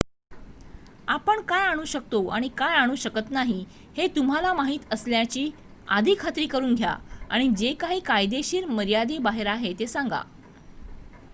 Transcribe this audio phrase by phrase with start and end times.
[1.07, 3.65] आपण काय आणू शकतो आणि काय आणू शकत नाही
[3.97, 5.49] हे तुम्हाला माहित असल्याची
[5.89, 6.95] आधी खात्री करून घ्या
[7.29, 10.21] आणि जे काही कायदेशीर मर्यादेच्याबाहेर आहे ते सांगा